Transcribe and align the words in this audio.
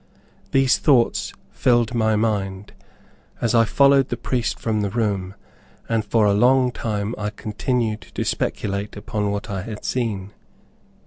These 0.51 0.79
thoughts 0.79 1.31
filled 1.51 1.93
my 1.93 2.15
mind, 2.15 2.73
as 3.39 3.53
I 3.53 3.65
followed 3.65 4.09
the 4.09 4.17
priest 4.17 4.59
from 4.59 4.81
the 4.81 4.89
room; 4.89 5.35
and 5.87 6.03
for 6.03 6.25
a 6.25 6.33
long 6.33 6.71
time 6.71 7.13
I 7.19 7.29
continued 7.29 8.01
to 8.01 8.25
speculate 8.25 8.97
upon 8.97 9.29
what 9.29 9.51
I 9.51 9.61
had 9.61 9.85
seen. 9.85 10.31